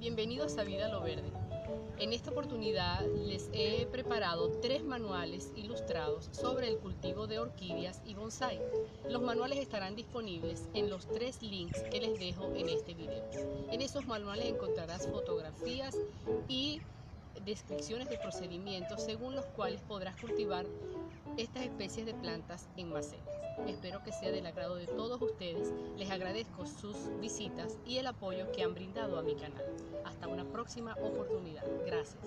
Bienvenidos 0.00 0.56
a 0.56 0.64
Vida 0.64 0.88
Lo 0.88 1.02
Verde. 1.02 1.30
En 1.98 2.14
esta 2.14 2.30
oportunidad 2.30 3.06
les 3.06 3.50
he 3.52 3.84
preparado 3.84 4.48
tres 4.62 4.82
manuales 4.82 5.52
ilustrados 5.56 6.30
sobre 6.32 6.68
el 6.68 6.78
cultivo 6.78 7.26
de 7.26 7.38
orquídeas 7.38 8.00
y 8.06 8.14
bonsai. 8.14 8.62
Los 9.10 9.20
manuales 9.20 9.58
estarán 9.58 9.96
disponibles 9.96 10.70
en 10.72 10.88
los 10.88 11.06
tres 11.06 11.42
links 11.42 11.82
que 11.90 12.00
les 12.00 12.18
dejo 12.18 12.50
en 12.54 12.70
este 12.70 12.94
video. 12.94 13.22
En 13.70 13.82
esos 13.82 14.06
manuales 14.06 14.46
encontrarás 14.46 15.06
fotografías 15.06 15.94
y 16.48 16.80
descripciones 17.44 18.08
de 18.08 18.16
procedimientos 18.16 19.02
según 19.02 19.34
los 19.34 19.44
cuales 19.44 19.82
podrás 19.82 20.18
cultivar 20.18 20.64
estas 21.36 21.64
especies 21.64 22.06
de 22.06 22.14
plantas 22.14 22.70
en 22.78 22.90
macetas. 22.90 23.36
Espero 23.66 24.02
que 24.02 24.12
sea 24.12 24.30
del 24.30 24.46
agrado 24.46 24.76
de 24.76 24.86
todos 24.86 25.20
ustedes. 25.20 25.59
Agradezco 26.10 26.66
sus 26.66 26.96
visitas 27.20 27.78
y 27.86 27.98
el 27.98 28.08
apoyo 28.08 28.50
que 28.50 28.64
han 28.64 28.74
brindado 28.74 29.16
a 29.16 29.22
mi 29.22 29.36
canal. 29.36 29.64
Hasta 30.04 30.26
una 30.26 30.44
próxima 30.44 30.94
oportunidad. 30.94 31.64
Gracias. 31.86 32.24